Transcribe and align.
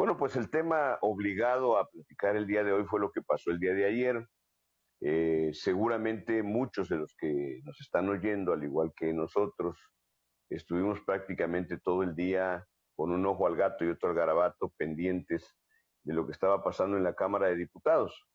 Bueno, 0.00 0.16
pues 0.16 0.34
el 0.36 0.48
tema 0.48 0.96
obligado 1.02 1.76
a 1.76 1.86
platicar 1.86 2.34
el 2.34 2.46
día 2.46 2.64
de 2.64 2.72
hoy 2.72 2.86
fue 2.86 3.00
lo 3.00 3.12
que 3.12 3.20
pasó 3.20 3.50
el 3.50 3.60
día 3.60 3.74
de 3.74 3.84
ayer. 3.84 4.26
Eh, 5.02 5.50
seguramente 5.52 6.42
muchos 6.42 6.88
de 6.88 6.96
los 6.96 7.14
que 7.18 7.60
nos 7.64 7.78
están 7.82 8.08
oyendo, 8.08 8.54
al 8.54 8.64
igual 8.64 8.94
que 8.96 9.12
nosotros, 9.12 9.76
estuvimos 10.48 11.02
prácticamente 11.02 11.76
todo 11.76 12.02
el 12.02 12.16
día 12.16 12.66
con 12.96 13.10
un 13.10 13.26
ojo 13.26 13.46
al 13.46 13.56
gato 13.56 13.84
y 13.84 13.90
otro 13.90 14.08
al 14.08 14.14
garabato 14.14 14.72
pendientes 14.78 15.54
de 16.02 16.14
lo 16.14 16.24
que 16.24 16.32
estaba 16.32 16.64
pasando 16.64 16.96
en 16.96 17.04
la 17.04 17.14
Cámara 17.14 17.48
de 17.48 17.56
Diputados. 17.56 18.26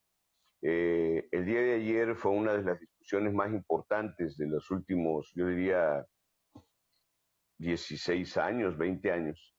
Eh, 0.62 1.26
el 1.32 1.46
día 1.46 1.62
de 1.62 1.74
ayer 1.74 2.14
fue 2.14 2.30
una 2.30 2.52
de 2.52 2.62
las 2.62 2.78
discusiones 2.78 3.34
más 3.34 3.50
importantes 3.50 4.36
de 4.36 4.46
los 4.46 4.70
últimos, 4.70 5.32
yo 5.34 5.48
diría, 5.48 6.06
16 7.58 8.36
años, 8.36 8.78
20 8.78 9.10
años, 9.10 9.55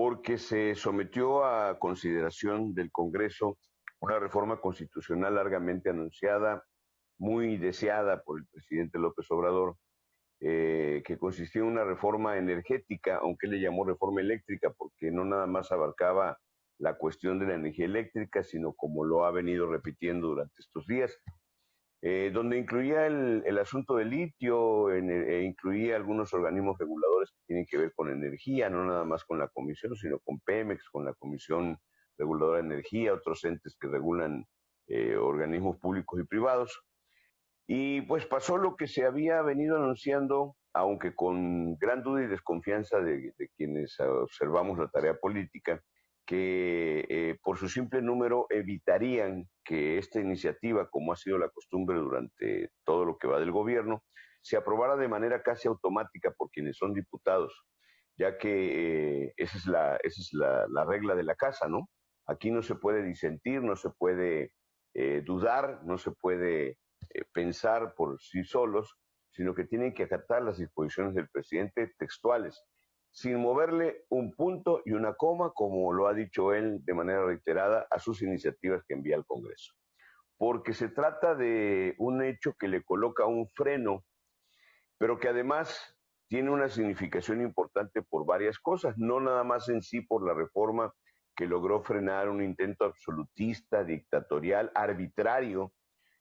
porque 0.00 0.38
se 0.38 0.76
sometió 0.76 1.44
a 1.44 1.76
consideración 1.80 2.72
del 2.72 2.88
Congreso 2.92 3.58
una 3.98 4.20
reforma 4.20 4.60
constitucional 4.60 5.34
largamente 5.34 5.90
anunciada, 5.90 6.62
muy 7.18 7.56
deseada 7.56 8.22
por 8.22 8.38
el 8.38 8.46
presidente 8.46 9.00
López 9.00 9.28
Obrador, 9.32 9.74
eh, 10.38 11.02
que 11.04 11.18
consistía 11.18 11.62
en 11.62 11.68
una 11.68 11.82
reforma 11.82 12.38
energética, 12.38 13.16
aunque 13.16 13.48
le 13.48 13.58
llamó 13.58 13.84
reforma 13.84 14.20
eléctrica, 14.20 14.72
porque 14.78 15.10
no 15.10 15.24
nada 15.24 15.48
más 15.48 15.72
abarcaba 15.72 16.38
la 16.78 16.96
cuestión 16.96 17.40
de 17.40 17.46
la 17.46 17.54
energía 17.54 17.86
eléctrica, 17.86 18.44
sino 18.44 18.74
como 18.74 19.04
lo 19.04 19.24
ha 19.24 19.32
venido 19.32 19.66
repitiendo 19.66 20.28
durante 20.28 20.54
estos 20.60 20.86
días, 20.86 21.20
eh, 22.00 22.30
donde 22.32 22.58
incluía 22.58 23.06
el, 23.06 23.58
asunto 23.58 23.96
del 23.96 24.10
litio, 24.10 24.92
e 24.92 25.42
incluía 25.42 25.96
algunos 25.96 26.32
organismos 26.32 26.78
reguladores 26.78 27.30
que 27.32 27.46
tienen 27.46 27.66
que 27.66 27.78
ver 27.78 27.92
con 27.94 28.10
energía, 28.10 28.70
no 28.70 28.84
nada 28.84 29.04
más 29.04 29.24
con 29.24 29.38
la 29.38 29.48
comisión, 29.48 29.96
sino 29.96 30.20
con 30.20 30.38
Pemex, 30.40 30.88
con 30.90 31.04
la 31.04 31.14
Comisión 31.14 31.76
Reguladora 32.16 32.58
de 32.58 32.66
Energía, 32.66 33.14
otros 33.14 33.44
entes 33.44 33.76
que 33.80 33.88
regulan 33.88 34.44
eh, 34.86 35.16
organismos 35.16 35.76
públicos 35.78 36.20
y 36.20 36.24
privados. 36.24 36.80
Y 37.66 38.02
pues 38.02 38.26
pasó 38.26 38.56
lo 38.56 38.76
que 38.76 38.86
se 38.86 39.04
había 39.04 39.42
venido 39.42 39.76
anunciando, 39.76 40.56
aunque 40.72 41.14
con 41.14 41.76
gran 41.76 42.02
duda 42.02 42.22
y 42.22 42.26
desconfianza 42.26 43.00
de, 43.00 43.34
quienes 43.56 43.98
observamos 44.00 44.78
la 44.78 44.88
tarea 44.88 45.14
política, 45.14 45.82
que 46.28 47.06
eh, 47.08 47.38
por 47.42 47.56
su 47.56 47.70
simple 47.70 48.02
número 48.02 48.46
evitarían 48.50 49.48
que 49.64 49.96
esta 49.96 50.20
iniciativa, 50.20 50.86
como 50.90 51.14
ha 51.14 51.16
sido 51.16 51.38
la 51.38 51.48
costumbre 51.48 51.96
durante 51.96 52.70
todo 52.84 53.06
lo 53.06 53.16
que 53.16 53.26
va 53.26 53.40
del 53.40 53.50
gobierno, 53.50 54.04
se 54.42 54.58
aprobara 54.58 54.96
de 54.96 55.08
manera 55.08 55.42
casi 55.42 55.68
automática 55.68 56.30
por 56.36 56.50
quienes 56.50 56.76
son 56.76 56.92
diputados, 56.92 57.64
ya 58.18 58.36
que 58.36 59.22
eh, 59.22 59.34
esa 59.38 59.96
es, 60.02 60.34
la, 60.34 60.84
regla 60.84 61.14
de 61.14 61.22
la 61.22 61.34
casa, 61.34 61.66
¿no? 61.66 61.88
Aquí 62.26 62.50
no 62.50 62.60
se 62.60 62.74
puede 62.74 63.02
disentir, 63.02 63.62
no 63.62 63.74
se 63.74 63.88
puede 63.88 64.52
eh, 64.92 65.22
dudar, 65.24 65.80
no 65.84 65.96
se 65.96 66.10
puede 66.10 66.76
pensar 67.32 67.94
por 67.94 68.20
sí 68.20 68.44
solos, 68.44 68.98
sino 69.30 69.54
que 69.54 69.64
tienen 69.64 69.94
que 69.94 70.02
acatar 70.02 70.42
las 70.42 70.58
disposiciones 70.58 71.14
del 71.14 71.30
presidente 71.30 71.90
textuales, 71.98 72.62
sin 73.10 73.36
moverle 73.40 74.04
un 74.08 74.32
punto 74.34 74.82
y 74.84 74.92
una 74.92 75.14
coma, 75.14 75.52
como 75.54 75.92
lo 75.92 76.06
ha 76.06 76.14
dicho 76.14 76.52
él 76.52 76.84
de 76.84 76.94
manera 76.94 77.24
reiterada, 77.24 77.86
a 77.90 77.98
sus 77.98 78.22
iniciativas 78.22 78.84
que 78.86 78.94
envía 78.94 79.16
al 79.16 79.26
Congreso. 79.26 79.74
Porque 80.36 80.72
se 80.72 80.88
trata 80.88 81.34
de 81.34 81.94
un 81.98 82.22
hecho 82.22 82.54
que 82.58 82.68
le 82.68 82.82
coloca 82.84 83.26
un 83.26 83.48
freno, 83.48 84.04
pero 84.98 85.18
que 85.18 85.28
además 85.28 85.96
tiene 86.28 86.50
una 86.50 86.68
significación 86.68 87.40
importante 87.40 88.02
por 88.02 88.26
varias 88.26 88.58
cosas, 88.58 88.94
no 88.98 89.18
nada 89.18 89.44
más 89.44 89.68
en 89.68 89.82
sí 89.82 90.02
por 90.02 90.26
la 90.26 90.34
reforma 90.34 90.92
que 91.34 91.46
logró 91.46 91.82
frenar 91.82 92.28
un 92.28 92.42
intento 92.42 92.84
absolutista, 92.84 93.84
dictatorial, 93.84 94.70
arbitrario, 94.74 95.72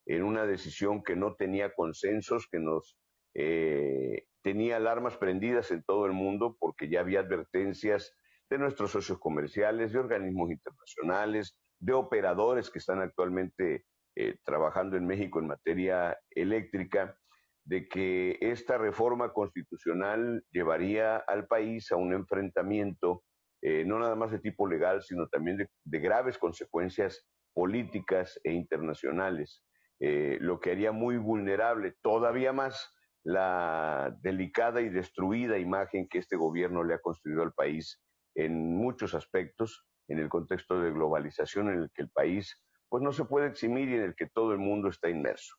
en 0.06 0.24
una 0.24 0.46
decisión 0.46 1.04
que 1.04 1.16
no 1.16 1.36
tenía 1.36 1.74
consensos, 1.74 2.48
que 2.50 2.60
nos 2.60 2.98
eh, 3.34 4.26
tenía 4.42 4.78
alarmas 4.78 5.18
prendidas 5.18 5.72
en 5.72 5.84
todo 5.84 6.06
el 6.06 6.14
mundo 6.14 6.58
porque 6.60 6.90
ya 6.90 7.02
había 7.02 7.20
advertencias 7.20 8.16
de 8.50 8.58
nuestros 8.58 8.92
socios 8.92 9.20
comerciales, 9.20 9.92
de 9.92 10.00
organismos 10.00 10.52
internacionales, 10.52 11.58
de 11.80 11.94
operadores 11.94 12.70
que 12.70 12.80
están 12.80 13.02
actualmente 13.02 13.86
eh, 14.16 14.38
trabajando 14.44 14.98
en 14.98 15.06
México 15.06 15.40
en 15.40 15.48
materia 15.48 16.18
eléctrica, 16.32 17.18
de 17.66 17.90
que 17.90 18.38
esta 18.40 18.78
reforma 18.78 19.34
constitucional 19.34 20.46
llevaría 20.52 21.18
al 21.18 21.48
país 21.48 21.92
a 21.92 21.98
un 21.98 22.14
enfrentamiento 22.14 23.24
eh, 23.62 23.84
no 23.86 24.00
nada 24.00 24.16
más 24.16 24.32
de 24.32 24.40
tipo 24.40 24.68
legal, 24.68 25.02
sino 25.02 25.28
también 25.28 25.58
de, 25.58 26.00
graves 26.00 26.38
consecuencias 26.38 27.28
políticas 27.54 28.40
e 28.44 28.54
internacionales, 28.54 29.64
eh, 30.00 30.38
lo 30.40 30.60
que 30.60 30.72
haría 30.72 30.92
muy 30.92 31.18
vulnerable 31.18 31.96
todavía 32.04 32.54
más 32.54 32.94
la 33.28 34.18
delicada 34.22 34.80
y 34.80 34.88
destruida 34.88 35.58
imagen 35.58 36.08
que 36.08 36.18
este 36.18 36.38
gobierno 36.38 36.82
le 36.86 36.94
ha 36.94 37.00
construido 37.00 37.44
al 37.44 37.52
país 37.52 38.02
en 38.36 38.74
muchos 38.74 39.14
aspectos, 39.14 39.86
en 40.08 40.20
el 40.20 40.30
contexto 40.30 40.80
de 40.80 40.94
globalización 40.94 41.68
en 41.68 41.82
el 41.82 41.92
que 41.94 42.04
el 42.04 42.10
país 42.10 42.56
pues 42.88 43.04
no 43.04 43.12
se 43.12 43.26
puede 43.26 43.48
eximir 43.48 43.90
y 43.90 43.96
en 43.96 44.04
el 44.04 44.16
que 44.16 44.30
todo 44.30 44.54
el 44.54 44.60
mundo 44.60 44.88
está 44.88 45.10
inmerso. 45.10 45.58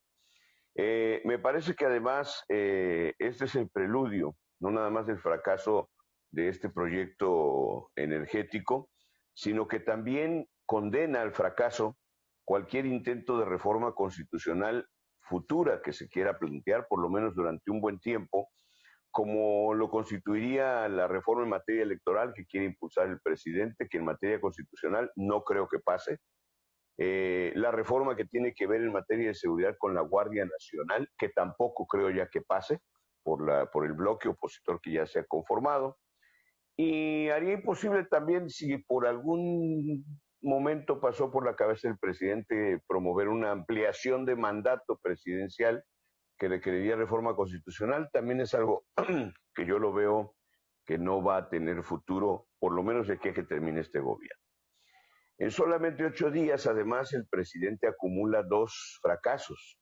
Eh, 0.76 1.20
me 1.26 1.38
parece 1.38 1.74
que 1.74 1.84
además 1.84 2.42
este 2.48 3.44
es 3.44 3.54
el 3.54 3.68
preludio, 3.68 4.34
no 4.60 4.70
nada 4.70 4.88
más 4.88 5.06
del 5.06 5.18
fracaso 5.18 5.90
de 6.30 6.48
este 6.48 6.70
proyecto 6.70 7.90
energético, 7.96 8.88
sino 9.34 9.68
que 9.68 9.80
también 9.80 10.48
condena 10.64 11.20
al 11.20 11.32
fracaso 11.32 11.98
cualquier 12.46 12.86
intento 12.86 13.38
de 13.38 13.44
reforma 13.44 13.92
constitucional 13.92 14.88
futura 15.28 15.80
que 15.82 15.92
se 15.92 16.08
quiera 16.08 16.38
plantear, 16.38 16.86
por 16.88 17.00
lo 17.00 17.08
menos 17.08 17.34
durante 17.34 17.70
un 17.70 17.80
buen 17.80 17.98
tiempo, 18.00 18.48
como 19.10 19.74
lo 19.74 19.90
constituiría 19.90 20.88
la 20.88 21.08
reforma 21.08 21.44
en 21.44 21.50
materia 21.50 21.82
electoral 21.82 22.32
que 22.34 22.46
quiere 22.46 22.66
impulsar 22.66 23.08
el 23.08 23.20
presidente, 23.20 23.88
que 23.88 23.98
en 23.98 24.04
materia 24.04 24.40
constitucional 24.40 25.10
no 25.16 25.42
creo 25.42 25.68
que 25.68 25.78
pase, 25.78 26.18
eh, 26.98 27.52
la 27.54 27.70
reforma 27.70 28.16
que 28.16 28.24
tiene 28.24 28.52
que 28.54 28.66
ver 28.66 28.82
en 28.82 28.92
materia 28.92 29.28
de 29.28 29.34
seguridad 29.34 29.76
con 29.78 29.94
la 29.94 30.02
Guardia 30.02 30.44
Nacional, 30.44 31.08
que 31.16 31.28
tampoco 31.28 31.86
creo 31.86 32.10
ya 32.10 32.28
que 32.28 32.42
pase 32.42 32.80
por, 33.22 33.70
por 33.70 33.86
el 33.86 33.92
bloque 33.92 34.28
opositor 34.28 34.80
que 34.80 34.92
ya 34.92 35.06
se 35.06 35.20
ha 35.20 35.24
conformado, 35.24 35.96
y 36.76 37.28
haría 37.28 37.54
imposible 37.54 38.04
también 38.04 38.48
si 38.48 38.78
por 38.78 39.06
algún 39.06 40.04
momento 40.42 41.00
pasó 41.00 41.30
por 41.30 41.44
la 41.44 41.56
cabeza 41.56 41.88
del 41.88 41.98
presidente 41.98 42.80
promover 42.86 43.28
una 43.28 43.50
ampliación 43.50 44.24
de 44.24 44.36
mandato 44.36 44.98
presidencial 45.02 45.84
que 46.38 46.48
requeriría 46.48 46.96
reforma 46.96 47.34
constitucional, 47.34 48.08
también 48.12 48.40
es 48.40 48.54
algo 48.54 48.84
que 49.54 49.66
yo 49.66 49.78
lo 49.78 49.92
veo 49.92 50.34
que 50.86 50.96
no 50.96 51.22
va 51.22 51.36
a 51.36 51.48
tener 51.50 51.82
futuro, 51.82 52.46
por 52.58 52.72
lo 52.72 52.82
menos 52.82 53.08
de 53.08 53.14
aquí 53.14 53.28
a 53.28 53.34
que 53.34 53.42
termine 53.42 53.80
este 53.80 54.00
gobierno. 54.00 54.42
En 55.36 55.50
solamente 55.50 56.04
ocho 56.04 56.30
días, 56.30 56.66
además, 56.66 57.12
el 57.12 57.26
presidente 57.28 57.86
acumula 57.86 58.42
dos 58.42 58.98
fracasos. 59.02 59.78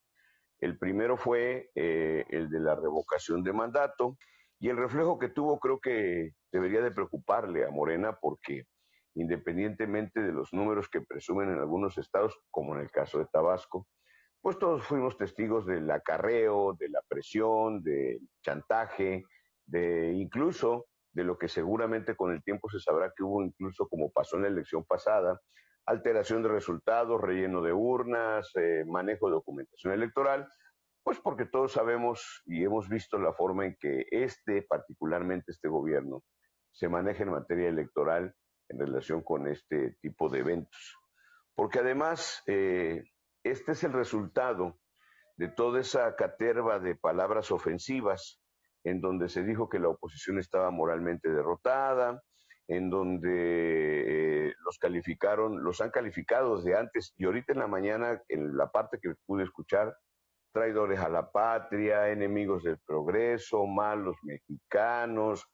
El 0.59 0.79
primero 0.79 1.17
fue 1.17 1.71
eh, 1.75 2.25
el 2.31 2.51
de 2.51 2.61
la 2.61 2.75
revocación 2.75 3.43
de 3.43 3.53
mandato 3.53 4.19
y 4.59 4.69
el 4.69 4.77
reflejo 4.77 5.19
que 5.19 5.29
tuvo 5.29 5.59
creo 5.61 5.79
que 5.81 6.33
debería 6.51 6.81
de 6.81 6.91
preocuparle 6.91 7.65
a 7.65 7.71
Morena 7.71 8.19
porque 8.21 8.65
independientemente 9.17 10.21
de 10.21 10.33
los 10.33 10.53
números 10.53 10.89
que 10.89 11.01
presumen 11.01 11.51
en 11.51 11.59
algunos 11.59 11.97
estados, 11.99 12.39
como 12.51 12.75
en 12.75 12.83
el 12.83 12.91
caso 12.91 13.19
de 13.19 13.27
Tabasco, 13.33 13.89
pues 14.43 14.59
todos 14.59 14.85
fuimos 14.85 15.17
testigos 15.17 15.67
del 15.67 15.91
acarreo, 15.91 16.75
de 16.79 16.91
la 16.91 17.01
presión, 17.09 17.83
del 17.83 18.21
chantaje, 18.43 19.25
de 19.67 20.13
incluso 20.13 20.87
de 21.13 21.25
lo 21.25 21.39
que 21.39 21.49
seguramente 21.49 22.15
con 22.15 22.33
el 22.33 22.43
tiempo 22.45 22.69
se 22.69 22.79
sabrá 22.79 23.11
que 23.17 23.23
hubo 23.25 23.43
incluso 23.43 23.89
como 23.89 24.13
pasó 24.13 24.37
en 24.37 24.43
la 24.43 24.49
elección 24.49 24.85
pasada, 24.85 25.41
alteración 25.87 26.43
de 26.43 26.51
resultados, 26.51 27.21
relleno 27.21 27.63
de 27.63 27.73
urnas, 27.73 28.51
eh, 28.57 28.85
manejo 28.87 29.29
de 29.29 29.33
documentación 29.33 29.95
electoral, 29.95 30.47
pues 31.03 31.19
porque 31.21 31.47
todos 31.47 31.73
sabemos 31.73 32.43
y 32.45 32.65
hemos 32.65 32.89
visto 32.91 33.19
la 33.19 33.33
forma 33.33 33.65
en 33.65 33.77
que 33.81 34.05
este, 34.11 34.63
particularmente 34.63 35.53
este 35.53 35.69
gobierno, 35.69 36.23
se 36.71 36.91
maneja 36.91 37.23
en 37.23 37.31
materia 37.31 37.69
electoral 37.69 38.35
en 38.69 38.79
relación 38.79 39.23
con 39.23 39.49
este 39.49 39.97
tipo 40.01 40.29
de 40.29 40.41
eventos. 40.41 40.97
Porque 41.55 41.79
además, 41.81 42.43
eh, 42.47 43.05
este 43.43 43.73
es 43.73 43.85
el 43.85 43.93
resultado 43.93 44.79
de 45.37 45.49
toda 45.49 45.81
esa 45.81 46.17
caterva 46.17 46.79
de 46.79 46.95
palabras 46.95 47.51
ofensivas 47.51 48.41
en 48.85 49.01
donde 49.01 49.29
se 49.29 49.43
dijo 49.43 49.69
que 49.69 49.81
la 49.81 49.89
oposición 49.89 50.39
estaba 50.39 50.71
moralmente 50.71 51.29
derrotada, 51.31 52.23
en 52.69 52.91
donde 52.91 54.49
eh, 54.49 54.55
los 54.65 54.79
calificaron, 54.79 55.63
los 55.63 55.81
han 55.81 55.91
calificado 55.91 56.57
desde 56.57 56.77
antes 56.77 57.13
y 57.17 57.25
ahorita 57.25 57.53
en 57.53 57.59
la 57.61 57.67
mañana, 57.67 58.23
en 58.29 58.57
la 58.57 58.71
parte 58.71 58.99
que 59.01 59.15
pude 59.27 59.45
escuchar, 59.45 59.97
traidores 60.53 61.01
a 61.01 61.09
la 61.09 61.31
patria, 61.31 62.09
enemigos 62.11 62.65
del 62.65 62.79
progreso, 62.79 63.67
malos 63.67 64.17
mexicanos, 64.23 65.47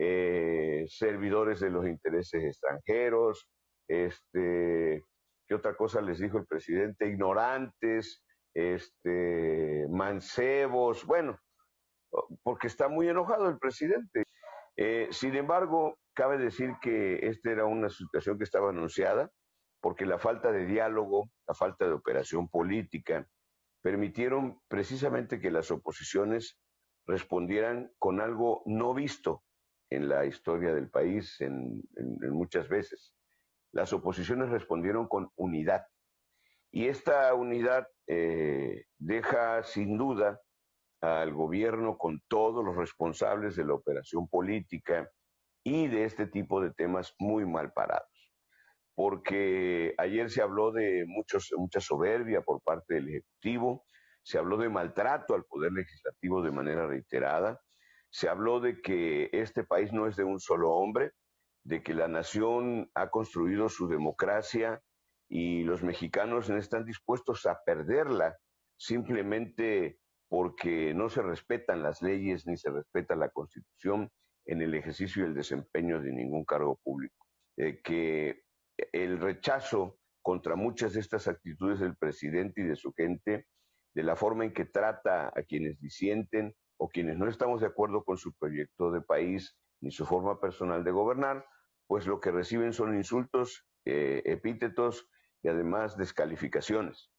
eh, 0.00 0.84
servidores 0.88 1.58
de 1.58 1.70
los 1.70 1.86
intereses 1.86 2.44
extranjeros, 2.44 3.48
este, 3.88 5.04
¿qué 5.46 5.54
otra 5.54 5.76
cosa 5.76 6.00
les 6.00 6.20
dijo 6.20 6.38
el 6.38 6.46
presidente? 6.46 7.08
Ignorantes, 7.08 8.22
este, 8.54 9.86
mancebos, 9.90 11.04
bueno, 11.04 11.36
porque 12.44 12.68
está 12.68 12.88
muy 12.88 13.08
enojado 13.08 13.48
el 13.48 13.58
presidente. 13.58 14.22
Eh, 14.76 15.08
sin 15.10 15.34
embargo, 15.34 15.98
cabe 16.14 16.38
decir 16.38 16.74
que 16.80 17.26
esta 17.26 17.50
era 17.50 17.64
una 17.64 17.90
situación 17.90 18.38
que 18.38 18.44
estaba 18.44 18.70
anunciada, 18.70 19.32
porque 19.80 20.06
la 20.06 20.18
falta 20.18 20.52
de 20.52 20.64
diálogo, 20.64 21.28
la 21.48 21.54
falta 21.54 21.86
de 21.86 21.92
operación 21.92 22.48
política, 22.48 23.26
permitieron 23.82 24.60
precisamente 24.68 25.40
que 25.40 25.50
las 25.50 25.72
oposiciones 25.72 26.56
respondieran 27.04 27.90
con 27.98 28.20
algo 28.20 28.62
no 28.66 28.94
visto 28.94 29.42
en 29.90 30.08
la 30.08 30.26
historia 30.26 30.74
del 30.74 30.88
país 30.90 31.40
en, 31.40 31.82
muchas 32.30 32.68
veces. 32.68 33.14
Las 33.72 33.92
oposiciones 33.92 34.50
respondieron 34.50 35.08
con 35.08 35.30
unidad. 35.36 35.86
Y 36.70 36.88
esta 36.88 37.32
unidad 37.34 37.86
eh, 38.06 38.84
deja 38.98 39.62
sin 39.62 39.96
duda 39.96 40.40
al 41.00 41.32
gobierno 41.32 41.96
con 41.96 42.20
todos 42.28 42.64
los 42.64 42.76
responsables 42.76 43.56
de 43.56 43.64
la 43.64 43.74
operación 43.74 44.28
política 44.28 45.10
y 45.64 45.86
de 45.86 46.04
este 46.04 46.26
tipo 46.26 46.60
de 46.60 46.72
temas 46.72 47.14
muy 47.18 47.46
mal 47.46 47.72
parados. 47.72 48.32
Porque 48.94 49.94
ayer 49.96 50.28
se 50.28 50.42
habló 50.42 50.72
de 50.72 51.04
muchos, 51.06 51.52
mucha 51.56 51.80
soberbia 51.80 52.42
por 52.42 52.60
parte 52.62 52.94
del 52.94 53.08
Ejecutivo, 53.08 53.84
se 54.22 54.38
habló 54.38 54.56
de 54.56 54.68
maltrato 54.68 55.34
al 55.34 55.44
Poder 55.44 55.72
Legislativo 55.72 56.42
de 56.42 56.50
manera 56.50 56.86
reiterada, 56.86 57.60
se 58.10 58.28
habló 58.28 58.60
de 58.60 58.80
que 58.80 59.30
este 59.32 59.64
país 59.64 59.92
no 59.92 60.06
es 60.06 60.16
de 60.16 60.24
un 60.24 60.40
solo 60.40 60.72
hombre, 60.72 61.12
de 61.64 61.82
que 61.82 61.94
la 61.94 62.08
nación 62.08 62.90
ha 62.94 63.10
construido 63.10 63.68
su 63.68 63.88
democracia 63.88 64.80
y 65.28 65.64
los 65.64 65.82
mexicanos 65.82 66.48
no 66.48 66.56
están 66.56 66.84
dispuestos 66.84 67.44
a 67.46 67.58
perderla 67.64 68.38
simplemente 68.78 69.98
porque 70.28 70.94
no 70.94 71.08
se 71.08 71.22
respetan 71.22 71.82
las 71.82 72.00
leyes 72.02 72.46
ni 72.46 72.56
se 72.56 72.70
respeta 72.70 73.16
la 73.16 73.30
constitución 73.30 74.10
en 74.46 74.62
el 74.62 74.74
ejercicio 74.74 75.22
y 75.22 75.26
el 75.26 75.34
desempeño 75.34 76.00
de 76.00 76.12
ningún 76.12 76.44
cargo 76.44 76.78
público. 76.82 77.26
Eh, 77.56 77.80
que 77.82 78.42
el 78.92 79.18
rechazo 79.20 79.98
contra 80.22 80.56
muchas 80.56 80.92
de 80.94 81.00
estas 81.00 81.28
actitudes 81.28 81.80
del 81.80 81.96
presidente 81.96 82.60
y 82.60 82.64
de 82.64 82.76
su 82.76 82.92
gente, 82.92 83.46
de 83.94 84.02
la 84.02 84.16
forma 84.16 84.44
en 84.44 84.52
que 84.52 84.64
trata 84.64 85.28
a 85.28 85.42
quienes 85.42 85.80
disienten 85.80 86.54
o 86.78 86.88
quienes 86.88 87.18
no 87.18 87.28
estamos 87.28 87.60
de 87.60 87.66
acuerdo 87.66 88.04
con 88.04 88.16
su 88.16 88.32
proyecto 88.32 88.90
de 88.90 89.00
país 89.00 89.56
ni 89.80 89.90
su 89.90 90.06
forma 90.06 90.40
personal 90.40 90.84
de 90.84 90.90
gobernar, 90.90 91.44
pues 91.86 92.06
lo 92.06 92.20
que 92.20 92.30
reciben 92.30 92.72
son 92.72 92.96
insultos, 92.96 93.66
eh, 93.84 94.22
epítetos 94.24 95.08
y 95.42 95.48
además 95.48 95.96
descalificaciones. 95.96 97.10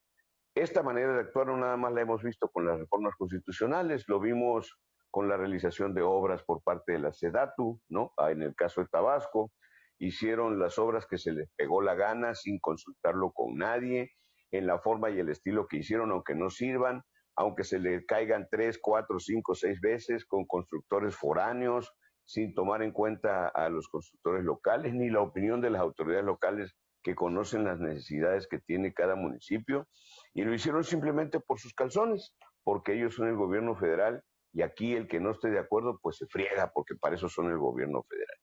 Esta 0.55 0.83
manera 0.83 1.13
de 1.13 1.21
actuar 1.21 1.47
no 1.47 1.57
nada 1.57 1.77
más 1.77 1.93
la 1.93 2.01
hemos 2.01 2.23
visto 2.23 2.49
con 2.49 2.65
las 2.65 2.79
reformas 2.79 3.15
constitucionales, 3.17 4.05
lo 4.07 4.19
vimos 4.19 4.79
con 5.11 5.27
la 5.27 5.37
realización 5.37 5.93
de 5.93 6.01
obras 6.01 6.43
por 6.43 6.61
parte 6.61 6.93
de 6.93 6.99
la 6.99 7.13
SEDATU, 7.13 7.81
¿no? 7.89 8.11
Ah, 8.17 8.31
en 8.31 8.41
el 8.41 8.55
caso 8.55 8.81
de 8.81 8.87
Tabasco, 8.87 9.51
hicieron 9.97 10.59
las 10.59 10.77
obras 10.77 11.05
que 11.07 11.17
se 11.17 11.31
les 11.31 11.49
pegó 11.55 11.81
la 11.81 11.95
gana 11.95 12.35
sin 12.35 12.59
consultarlo 12.59 13.31
con 13.31 13.55
nadie, 13.55 14.11
en 14.51 14.65
la 14.67 14.79
forma 14.79 15.09
y 15.09 15.19
el 15.19 15.29
estilo 15.29 15.67
que 15.67 15.77
hicieron, 15.77 16.11
aunque 16.11 16.35
no 16.35 16.49
sirvan, 16.49 17.03
aunque 17.39 17.63
se 17.63 17.79
le 17.79 18.05
caigan 18.05 18.49
tres, 18.51 18.77
cuatro, 18.81 19.17
cinco, 19.17 19.55
seis 19.55 19.79
veces 19.79 20.25
con 20.25 20.45
constructores 20.45 21.15
foráneos, 21.15 21.89
sin 22.25 22.53
tomar 22.53 22.83
en 22.83 22.91
cuenta 22.91 23.47
a 23.47 23.69
los 23.69 23.87
constructores 23.87 24.43
locales 24.43 24.93
ni 24.93 25.09
la 25.09 25.21
opinión 25.21 25.61
de 25.61 25.69
las 25.69 25.79
autoridades 25.79 26.25
locales 26.25 26.75
que 27.01 27.15
conocen 27.15 27.63
las 27.63 27.79
necesidades 27.79 28.45
que 28.45 28.59
tiene 28.59 28.93
cada 28.93 29.15
municipio 29.15 29.87
y 30.33 30.43
lo 30.43 30.53
hicieron 30.53 30.83
simplemente 30.83 31.39
por 31.39 31.57
sus 31.59 31.73
calzones, 31.73 32.35
porque 32.65 32.95
ellos 32.95 33.15
son 33.15 33.29
el 33.29 33.37
gobierno 33.37 33.73
federal 33.73 34.21
y 34.51 34.61
aquí 34.61 34.93
el 34.93 35.07
que 35.07 35.21
no 35.21 35.31
esté 35.31 35.49
de 35.49 35.59
acuerdo 35.59 35.97
pues 36.01 36.17
se 36.17 36.27
friega 36.27 36.69
porque 36.73 36.95
para 36.95 37.15
eso 37.15 37.29
son 37.29 37.49
el 37.49 37.57
gobierno 37.57 38.03
federal. 38.03 38.37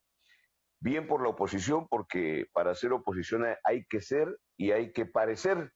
Bien 0.81 1.07
por 1.07 1.23
la 1.23 1.29
oposición 1.29 1.87
porque 1.89 2.47
para 2.55 2.75
ser 2.75 2.95
oposición 2.95 3.45
hay 3.63 3.85
que 3.91 4.01
ser 4.01 4.39
y 4.57 4.71
hay 4.71 4.91
que 4.95 5.05
parecer. 5.05 5.71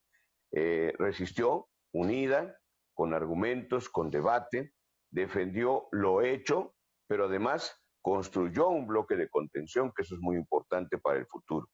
Eh, 0.53 0.95
resistió 0.99 1.69
unida, 1.93 2.57
con 3.01 3.15
argumentos, 3.15 3.89
con 3.89 4.11
debate, 4.11 4.75
defendió 5.11 5.89
lo 5.91 6.21
hecho, 6.21 6.75
pero 7.07 7.25
además 7.25 7.75
construyó 8.03 8.69
un 8.69 8.87
bloque 8.87 9.17
de 9.17 9.31
contención, 9.31 9.91
que 9.97 10.03
eso 10.03 10.17
es 10.17 10.21
muy 10.21 10.37
importante 10.37 10.99
para 10.99 11.19
el 11.19 11.25
futuro. 11.25 11.67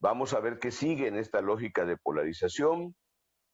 Vamos 0.00 0.34
a 0.34 0.40
ver 0.40 0.58
qué 0.58 0.70
sigue 0.70 1.08
en 1.08 1.16
esta 1.16 1.40
lógica 1.40 1.86
de 1.86 1.96
polarización. 1.96 2.94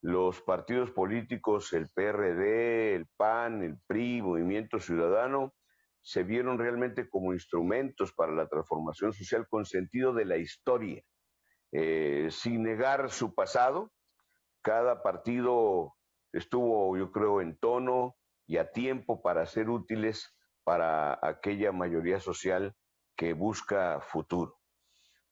Los 0.02 0.42
partidos 0.42 0.90
políticos, 0.90 1.72
el 1.74 1.88
PRD, 1.94 2.96
el 2.96 3.06
PAN, 3.16 3.62
el 3.62 3.78
PRI, 3.86 4.22
Movimiento 4.22 4.80
Ciudadano, 4.80 5.54
se 6.02 6.24
vieron 6.24 6.58
realmente 6.58 7.08
como 7.08 7.32
instrumentos 7.34 8.12
para 8.12 8.32
la 8.32 8.48
transformación 8.48 9.12
social 9.12 9.46
con 9.48 9.64
sentido 9.64 10.12
de 10.12 10.24
la 10.24 10.38
historia, 10.38 11.04
eh, 11.70 12.26
sin 12.32 12.64
negar 12.64 13.10
su 13.10 13.32
pasado. 13.32 13.92
Cada 14.60 15.04
partido 15.04 15.94
estuvo, 16.32 16.96
yo 16.96 17.10
creo, 17.12 17.40
en 17.40 17.56
tono 17.58 18.16
y 18.46 18.56
a 18.56 18.72
tiempo 18.72 19.22
para 19.22 19.46
ser 19.46 19.70
útiles 19.70 20.36
para 20.64 21.18
aquella 21.22 21.72
mayoría 21.72 22.20
social 22.20 22.74
que 23.16 23.32
busca 23.32 24.00
futuro. 24.00 24.58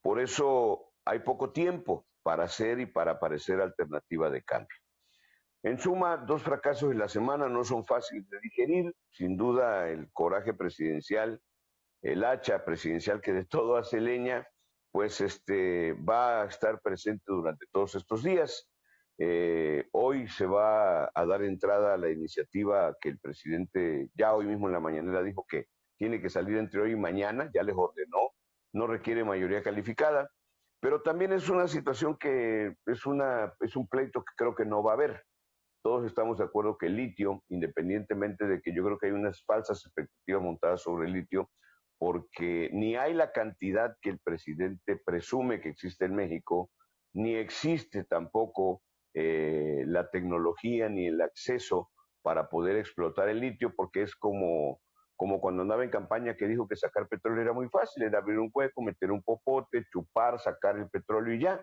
Por 0.02 0.20
eso 0.20 0.92
hay 1.04 1.20
poco 1.20 1.50
tiempo 1.50 2.06
para 2.22 2.44
hacer 2.44 2.80
y 2.80 2.86
para 2.86 3.18
parecer 3.18 3.60
alternativa 3.60 4.30
de 4.30 4.42
cambio. 4.42 4.76
En 5.62 5.78
suma, 5.78 6.16
dos 6.16 6.42
fracasos 6.42 6.92
en 6.92 6.98
la 6.98 7.08
semana 7.08 7.48
no 7.48 7.64
son 7.64 7.84
fáciles 7.84 8.28
de 8.30 8.38
digerir. 8.40 8.94
Sin 9.10 9.36
duda, 9.36 9.88
el 9.88 10.10
coraje 10.12 10.54
presidencial, 10.54 11.40
el 12.02 12.24
hacha 12.24 12.64
presidencial 12.64 13.20
que 13.20 13.32
de 13.32 13.44
todo 13.44 13.76
hace 13.76 14.00
leña, 14.00 14.46
pues 14.92 15.20
este, 15.20 15.94
va 15.94 16.42
a 16.42 16.46
estar 16.46 16.80
presente 16.80 17.24
durante 17.26 17.66
todos 17.72 17.96
estos 17.96 18.22
días. 18.22 18.67
Eh, 19.20 19.88
hoy 19.92 20.28
se 20.28 20.46
va 20.46 21.10
a 21.12 21.26
dar 21.26 21.42
entrada 21.42 21.94
a 21.94 21.96
la 21.96 22.08
iniciativa 22.10 22.96
que 23.00 23.08
el 23.08 23.18
presidente 23.18 24.10
ya 24.14 24.32
hoy 24.34 24.46
mismo 24.46 24.68
en 24.68 24.74
la 24.74 24.80
mañanera 24.80 25.24
dijo 25.24 25.44
que 25.48 25.66
tiene 25.96 26.22
que 26.22 26.30
salir 26.30 26.56
entre 26.56 26.80
hoy 26.80 26.92
y 26.92 26.96
mañana, 26.96 27.50
ya 27.52 27.64
les 27.64 27.74
ordenó, 27.76 28.30
no 28.72 28.86
requiere 28.86 29.24
mayoría 29.24 29.62
calificada. 29.62 30.30
Pero 30.80 31.02
también 31.02 31.32
es 31.32 31.48
una 31.48 31.66
situación 31.66 32.16
que 32.16 32.76
es, 32.86 33.04
una, 33.04 33.52
es 33.60 33.74
un 33.74 33.88
pleito 33.88 34.20
que 34.20 34.32
creo 34.36 34.54
que 34.54 34.64
no 34.64 34.84
va 34.84 34.92
a 34.92 34.94
haber. 34.94 35.24
Todos 35.82 36.06
estamos 36.06 36.38
de 36.38 36.44
acuerdo 36.44 36.78
que 36.78 36.86
el 36.86 36.96
litio, 36.96 37.42
independientemente 37.48 38.46
de 38.46 38.60
que 38.60 38.72
yo 38.72 38.84
creo 38.84 38.98
que 38.98 39.06
hay 39.06 39.12
unas 39.12 39.44
falsas 39.44 39.84
expectativas 39.84 40.42
montadas 40.42 40.82
sobre 40.82 41.08
el 41.08 41.14
litio, 41.14 41.50
porque 41.98 42.70
ni 42.72 42.94
hay 42.94 43.14
la 43.14 43.32
cantidad 43.32 43.96
que 44.00 44.10
el 44.10 44.20
presidente 44.20 45.00
presume 45.04 45.60
que 45.60 45.70
existe 45.70 46.04
en 46.04 46.14
México, 46.14 46.70
ni 47.12 47.34
existe 47.34 48.04
tampoco 48.04 48.82
eh, 49.14 49.84
la 49.86 50.10
tecnología 50.10 50.88
ni 50.88 51.06
el 51.06 51.20
acceso 51.20 51.90
para 52.22 52.48
poder 52.48 52.76
explotar 52.76 53.28
el 53.28 53.40
litio, 53.40 53.72
porque 53.74 54.02
es 54.02 54.14
como 54.14 54.80
como 55.18 55.40
cuando 55.40 55.62
andaba 55.62 55.82
en 55.82 55.90
campaña 55.90 56.36
que 56.36 56.46
dijo 56.46 56.68
que 56.68 56.76
sacar 56.76 57.08
petróleo 57.08 57.42
era 57.42 57.52
muy 57.52 57.68
fácil, 57.68 58.04
era 58.04 58.18
abrir 58.18 58.38
un 58.38 58.52
hueco, 58.54 58.82
meter 58.82 59.10
un 59.10 59.20
popote, 59.20 59.84
chupar, 59.90 60.38
sacar 60.38 60.78
el 60.78 60.88
petróleo 60.88 61.34
y 61.34 61.40
ya. 61.40 61.60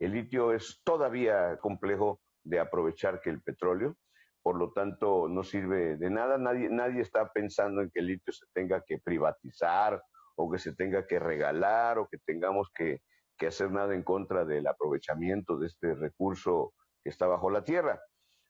El 0.00 0.10
litio 0.10 0.52
es 0.52 0.80
todavía 0.82 1.56
complejo 1.58 2.20
de 2.42 2.58
aprovechar 2.58 3.20
que 3.20 3.30
el 3.30 3.40
petróleo, 3.42 3.96
por 4.42 4.56
lo 4.58 4.72
tanto 4.72 5.28
no 5.28 5.44
sirve 5.44 5.96
de 5.96 6.10
nada, 6.10 6.36
nadie, 6.36 6.68
nadie 6.68 7.00
está 7.00 7.30
pensando 7.32 7.80
en 7.80 7.90
que 7.92 8.00
el 8.00 8.08
litio 8.08 8.32
se 8.32 8.46
tenga 8.52 8.82
que 8.84 8.98
privatizar 8.98 10.02
o 10.34 10.50
que 10.50 10.58
se 10.58 10.74
tenga 10.74 11.06
que 11.06 11.20
regalar 11.20 11.98
o 11.98 12.08
que 12.08 12.18
tengamos 12.26 12.72
que, 12.74 13.02
que 13.38 13.46
hacer 13.46 13.70
nada 13.70 13.94
en 13.94 14.02
contra 14.02 14.44
del 14.44 14.66
aprovechamiento 14.66 15.56
de 15.58 15.68
este 15.68 15.94
recurso 15.94 16.74
está 17.08 17.26
bajo 17.26 17.50
la 17.50 17.64
tierra. 17.64 18.00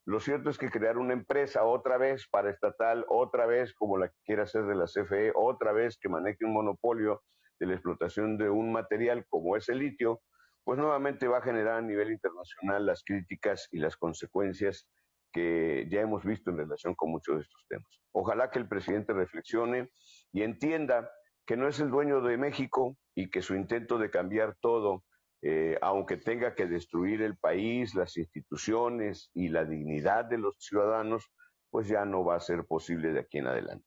Lo 0.04 0.20
cierto 0.20 0.50
es 0.50 0.58
que 0.58 0.70
crear 0.70 0.98
una 0.98 1.14
empresa 1.14 1.64
otra 1.64 1.98
vez 1.98 2.28
para 2.30 2.50
estatal, 2.50 3.04
otra 3.08 3.46
vez 3.46 3.74
como 3.74 3.98
la 3.98 4.08
que 4.08 4.18
quiere 4.24 4.42
hacer 4.42 4.64
de 4.66 4.76
la 4.76 4.84
CFE, 4.84 5.32
otra 5.34 5.72
vez 5.72 5.98
que 5.98 6.08
maneje 6.08 6.44
un 6.44 6.52
monopolio 6.52 7.22
de 7.58 7.66
la 7.66 7.74
explotación 7.74 8.38
de 8.38 8.48
un 8.48 8.70
material 8.70 9.26
como 9.28 9.56
es 9.56 9.68
el 9.68 9.78
litio, 9.78 10.20
pues 10.62 10.78
nuevamente 10.78 11.26
va 11.26 11.38
a 11.38 11.42
generar 11.42 11.78
a 11.78 11.82
nivel 11.82 12.12
internacional 12.12 12.86
las 12.86 13.02
críticas 13.04 13.68
y 13.72 13.78
las 13.78 13.96
consecuencias 13.96 14.88
que 15.32 15.86
ya 15.90 16.00
hemos 16.00 16.24
visto 16.24 16.50
en 16.50 16.58
relación 16.58 16.94
con 16.94 17.10
muchos 17.10 17.36
de 17.36 17.42
estos 17.42 17.66
temas. 17.68 18.00
Ojalá 18.12 18.50
que 18.50 18.58
el 18.58 18.68
presidente 18.68 19.12
reflexione 19.12 19.90
y 20.32 20.42
entienda 20.42 21.10
que 21.46 21.56
no 21.56 21.68
es 21.68 21.80
el 21.80 21.90
dueño 21.90 22.20
de 22.20 22.36
México 22.36 22.96
y 23.14 23.30
que 23.30 23.42
su 23.42 23.54
intento 23.54 23.98
de 23.98 24.10
cambiar 24.10 24.56
todo 24.60 25.04
eh, 25.42 25.78
aunque 25.82 26.16
tenga 26.16 26.54
que 26.54 26.66
destruir 26.66 27.22
el 27.22 27.36
país, 27.36 27.94
las 27.94 28.16
instituciones 28.16 29.30
y 29.34 29.48
la 29.48 29.64
dignidad 29.64 30.24
de 30.24 30.38
los 30.38 30.56
ciudadanos, 30.58 31.30
pues 31.70 31.88
ya 31.88 32.04
no 32.04 32.24
va 32.24 32.36
a 32.36 32.40
ser 32.40 32.64
posible 32.64 33.12
de 33.12 33.20
aquí 33.20 33.38
en 33.38 33.46
adelante. 33.46 33.86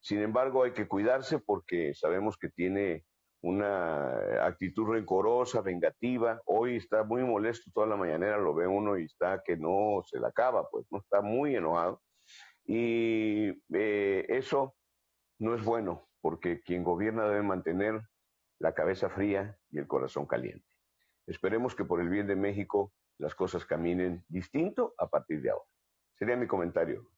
Sin 0.00 0.20
embargo, 0.20 0.64
hay 0.64 0.72
que 0.72 0.86
cuidarse 0.86 1.38
porque 1.38 1.94
sabemos 1.94 2.36
que 2.36 2.50
tiene 2.50 3.04
una 3.40 4.46
actitud 4.46 4.86
rencorosa, 4.86 5.60
vengativa. 5.60 6.40
Hoy 6.46 6.76
está 6.76 7.04
muy 7.04 7.22
molesto 7.22 7.70
toda 7.74 7.86
la 7.86 7.96
mañanera, 7.96 8.38
lo 8.38 8.54
ve 8.54 8.66
uno 8.66 8.98
y 8.98 9.04
está 9.04 9.42
que 9.44 9.56
no 9.56 10.02
se 10.06 10.18
la 10.18 10.28
acaba, 10.28 10.68
pues 10.70 10.86
no 10.90 10.98
está 10.98 11.20
muy 11.20 11.54
enojado. 11.54 12.00
Y 12.64 13.50
eh, 13.74 14.24
eso 14.28 14.74
no 15.38 15.54
es 15.54 15.62
bueno, 15.62 16.08
porque 16.22 16.62
quien 16.62 16.84
gobierna 16.84 17.26
debe 17.26 17.42
mantener 17.42 18.00
la 18.58 18.72
cabeza 18.72 19.10
fría 19.10 19.58
y 19.70 19.78
el 19.78 19.86
corazón 19.86 20.26
caliente. 20.26 20.73
Esperemos 21.26 21.74
que 21.74 21.84
por 21.84 22.00
el 22.00 22.08
bien 22.08 22.26
de 22.26 22.36
México 22.36 22.92
las 23.18 23.34
cosas 23.34 23.64
caminen 23.64 24.24
distinto 24.28 24.94
a 24.98 25.08
partir 25.08 25.40
de 25.40 25.50
ahora. 25.50 25.70
Sería 26.18 26.36
mi 26.36 26.46
comentario. 26.46 27.08